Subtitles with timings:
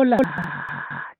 [0.00, 0.16] Hola,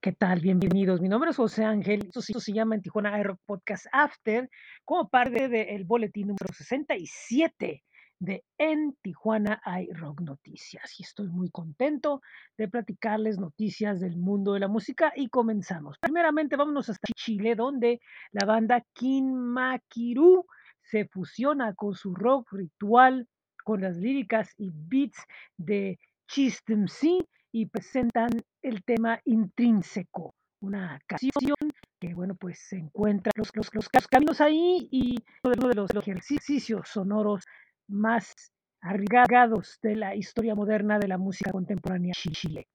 [0.00, 0.38] ¿qué tal?
[0.38, 1.00] Bienvenidos.
[1.00, 2.04] Mi nombre es José Ángel.
[2.14, 4.48] Esto se llama en Tijuana iRock Podcast After,
[4.84, 7.82] como parte del boletín número 67
[8.20, 10.94] de En Tijuana iRock Noticias.
[10.96, 12.20] Y estoy muy contento
[12.56, 15.98] de platicarles noticias del mundo de la música y comenzamos.
[15.98, 18.00] Primeramente, vámonos hasta Chile, donde
[18.30, 20.46] la banda Kinmakiru
[20.82, 23.26] se fusiona con su rock ritual,
[23.64, 25.18] con las líricas y beats
[25.56, 25.98] de
[26.28, 28.30] Chistemsi y presentan
[28.62, 31.56] el tema intrínseco, una canción
[32.00, 36.88] que, bueno, pues se encuentra los, los, los caminos ahí y uno de los, ejercicios
[36.88, 37.44] sonoros
[37.88, 38.34] más
[38.80, 42.68] arriesgados de la historia moderna de la música contemporánea Chile.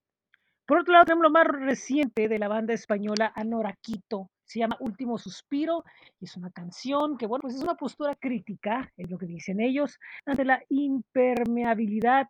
[0.65, 4.29] Por otro lado, tenemos lo más reciente de la banda española Anoraquito.
[4.45, 5.83] Se llama Último Suspiro
[6.19, 9.59] y es una canción que, bueno, pues es una postura crítica, es lo que dicen
[9.59, 12.27] ellos, ante la impermeabilidad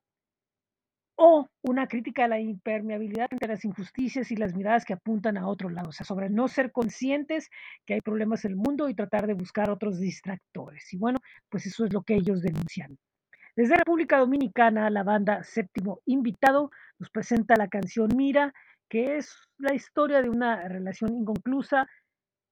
[1.15, 5.47] o una crítica a la impermeabilidad ante las injusticias y las miradas que apuntan a
[5.47, 7.49] otro lado, o sea, sobre no ser conscientes
[7.85, 10.91] que hay problemas en el mundo y tratar de buscar otros distractores.
[10.93, 12.97] Y bueno, pues eso es lo que ellos denuncian.
[13.55, 18.51] Desde República Dominicana, la banda Séptimo Invitado nos presenta la canción Mira,
[18.89, 21.87] que es la historia de una relación inconclusa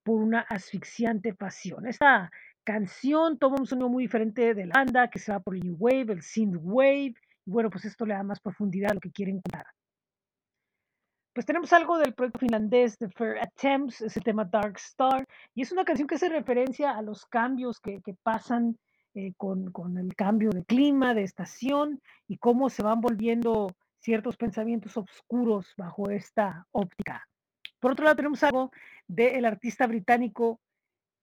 [0.04, 1.88] por una asfixiante pasión.
[1.88, 2.32] Esta
[2.64, 5.78] canción toma un sonido muy diferente de la banda, que se va por el New
[5.80, 7.16] Wave, el Synth Wave,
[7.52, 9.66] bueno, pues esto le da más profundidad a lo que quieren contar.
[11.34, 15.72] Pues tenemos algo del proyecto finlandés de Fair Attempts, ese tema Dark Star, y es
[15.72, 18.78] una canción que hace referencia a los cambios que, que pasan
[19.14, 24.36] eh, con, con el cambio de clima, de estación, y cómo se van volviendo ciertos
[24.36, 27.26] pensamientos oscuros bajo esta óptica.
[27.80, 28.72] Por otro lado, tenemos algo
[29.08, 30.60] del artista británico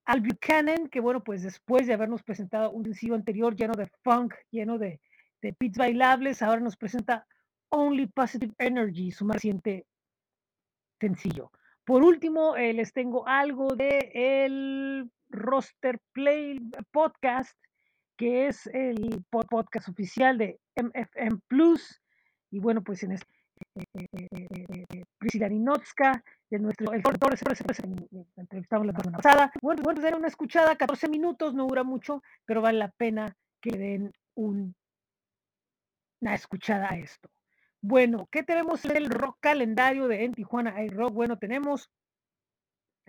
[0.06, 4.34] Al Buchanan, que bueno, pues después de habernos presentado un sencillo anterior lleno de funk,
[4.50, 5.00] lleno de,
[5.42, 7.27] de beats bailables, ahora nos presenta
[7.70, 9.86] Only Positive Energy, su más reciente
[11.00, 11.50] sencillo.
[11.84, 16.59] Por último, eh, les tengo algo de el Roster Play
[16.91, 17.56] Podcast,
[18.16, 22.00] que es el pod- podcast oficial de MFM Plus.
[22.50, 23.28] Y bueno, pues en este
[25.19, 27.03] Priscila Ninotska, de nuestro el
[28.37, 29.53] entrevistamos la semana pasada.
[29.62, 33.77] Bueno, bueno, pues una escuchada, 14 minutos, no dura mucho, pero vale la pena que
[33.77, 34.75] den un-
[36.20, 37.30] una escuchada esto.
[37.80, 41.12] Bueno, ¿qué tenemos en el rock calendario de En Tijuana iRock?
[41.12, 41.90] Bueno, tenemos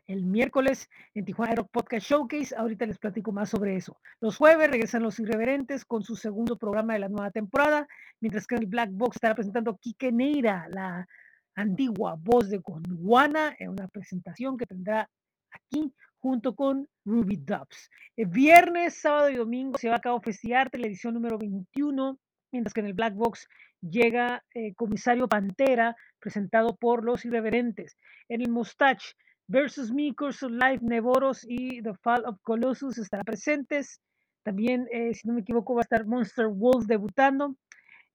[0.05, 2.55] el miércoles en Tijuana Rock Podcast Showcase.
[2.55, 3.97] Ahorita les platico más sobre eso.
[4.19, 7.87] Los jueves regresan Los Irreverentes con su segundo programa de la nueva temporada,
[8.19, 11.07] mientras que en el Black Box estará presentando Kike Neira, la
[11.55, 15.09] antigua voz de Gondwana, en una presentación que tendrá
[15.51, 17.89] aquí junto con Ruby Dubs.
[18.15, 22.19] El viernes, sábado y domingo se va a cabo Festiarte, la edición número 21,
[22.51, 23.47] mientras que en el Black Box
[23.81, 27.97] llega eh, Comisario Pantera, presentado por Los Irreverentes.
[28.27, 29.15] En el Mustache
[29.47, 33.99] versus Me, of Life, Nevoros y The Fall of Colossus estarán presentes.
[34.43, 37.55] También, eh, si no me equivoco, va a estar Monster Wolf debutando.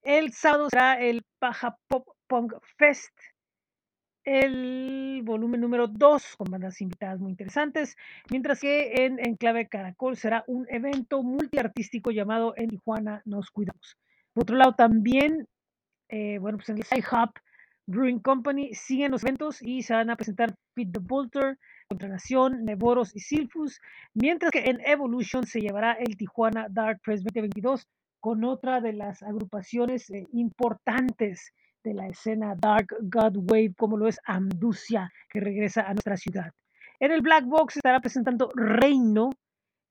[0.03, 3.13] El sábado será el Paja Pop Punk Fest,
[4.25, 7.97] el volumen número 2 con bandas invitadas muy interesantes,
[8.31, 13.99] mientras que en Enclave Caracol será un evento multiartístico llamado En Tijuana Nos Cuidamos.
[14.35, 15.47] Por otro lado, también,
[16.09, 17.33] eh, bueno, pues en el Hub
[17.87, 21.59] Brewing Company siguen los eventos y se van a presentar Pit the Bolter,
[21.89, 23.81] Contranación, Nevoros y Silfus,
[24.15, 27.87] mientras que en Evolution se llevará el Tijuana Dark Press 2022
[28.21, 31.53] con otra de las agrupaciones eh, importantes
[31.85, 36.51] de la escena Dark God Wave, como lo es Amducia, que regresa a nuestra ciudad.
[36.99, 39.31] En el Black Box estará presentando Reino,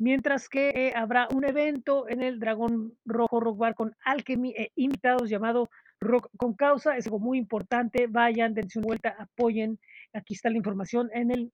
[0.03, 4.71] mientras que eh, habrá un evento en el Dragón Rojo Rock Bar con Alchemy e
[4.75, 5.69] invitados llamado
[6.01, 6.97] Rock con Causa.
[6.97, 8.07] Es algo muy importante.
[8.07, 9.79] Vayan, dense una vuelta, apoyen.
[10.11, 11.53] Aquí está la información en el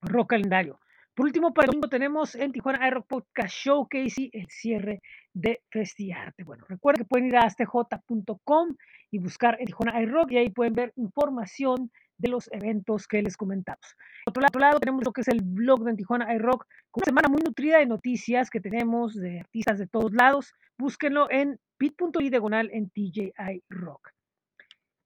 [0.00, 0.78] Rock Calendario.
[1.12, 5.00] Por último, para el domingo tenemos en Tijuana iRock Podcast Showcase y el cierre
[5.32, 6.44] de Festiarte.
[6.44, 8.76] Bueno, recuerden que pueden ir a astj.com
[9.10, 13.36] y buscar en Tijuana iRock y ahí pueden ver información de los eventos que les
[13.36, 13.96] comentamos.
[14.24, 17.28] Por otro lado, tenemos lo que es el blog de Tijuana iRock, con una semana
[17.28, 20.54] muy nutrida de noticias que tenemos de artistas de todos lados.
[20.78, 24.10] Búsquenlo en bit.ly diagonal en TJI Rock.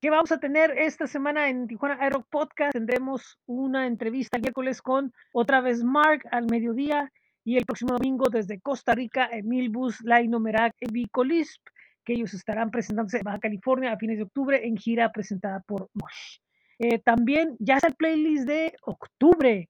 [0.01, 2.73] ¿Qué vamos a tener esta semana en Tijuana iRock Podcast?
[2.73, 7.13] Tendremos una entrevista el miércoles con otra vez Mark al mediodía
[7.45, 11.61] y el próximo domingo desde Costa Rica, Emil Bus, Laino Merak y Vicolisp,
[12.05, 15.91] que ellos estarán presentándose en Baja California a fines de octubre en gira presentada por
[15.93, 16.39] Mosh.
[16.81, 19.69] Eh, también ya está el playlist de octubre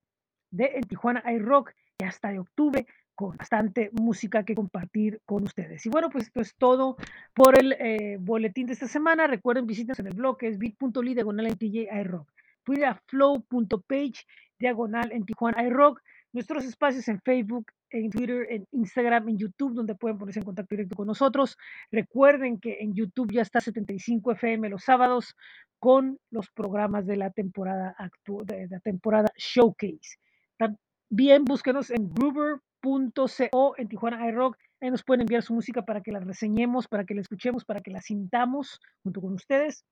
[0.53, 2.87] de en Tijuana iRock, ya está de octubre
[3.17, 5.85] con bastante música que compartir con ustedes.
[5.85, 6.97] Y bueno, pues esto es todo
[7.35, 9.27] por el eh, boletín de esta semana.
[9.27, 12.33] Recuerden, visítenos en el blog que es bit.ly diagonal en TJ iRock.
[12.65, 14.25] Fui a flow.page
[14.61, 16.01] diagonal en Tijuana iRock.
[16.33, 20.77] Nuestros espacios en Facebook, en Twitter, en Instagram, en YouTube, donde pueden ponerse en contacto
[20.77, 21.59] directo con nosotros.
[21.91, 25.35] Recuerden que en YouTube ya está 75 FM los sábados
[25.81, 30.19] con los programas de la temporada actu de la temporada Showcase.
[30.59, 34.57] También búsquenos en groover.co en Tijuana iRock.
[34.83, 37.81] Ahí nos pueden enviar su música para que la reseñemos, para que la escuchemos, para
[37.81, 39.85] que la sintamos junto con ustedes.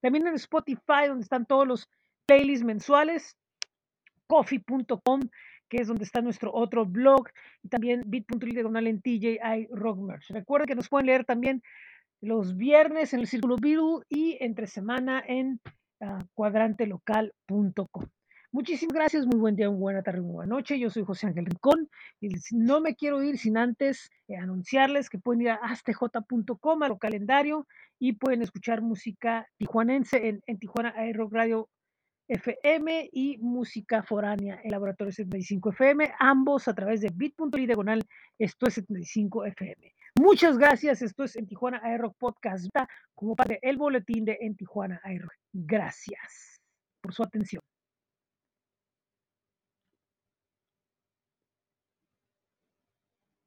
[0.00, 1.88] También en Spotify, donde están todos los
[2.26, 3.36] playlists mensuales.
[4.26, 5.20] Coffee.com,
[5.68, 7.28] que es donde está nuestro otro blog.
[7.62, 10.30] Y también bit.ly diagonal en TJI Rock Merch.
[10.30, 11.62] Recuerden que nos pueden leer también
[12.20, 15.60] los viernes en el Círculo Beatle y entre semana en
[16.00, 18.06] uh, cuadrantelocal.com.
[18.54, 20.78] Muchísimas gracias, muy buen día, buena tarde, muy buena noche.
[20.78, 21.90] Yo soy José Ángel Rincón
[22.20, 26.88] y no me quiero ir sin antes eh, anunciarles que pueden ir a astj.com a
[26.88, 27.66] lo calendario
[27.98, 31.68] y pueden escuchar música tijuanense en, en Tijuana Aero Radio
[32.28, 38.02] FM y música foránea en Laboratorio 75 FM, ambos a través de bit.ly diagonal,
[38.38, 39.93] esto es 75 FM.
[40.16, 42.68] Muchas gracias, esto es en Tijuana Aero Podcast,
[43.16, 45.28] como parte del boletín de En Tijuana Aero.
[45.52, 46.60] Gracias
[47.00, 47.60] por su atención.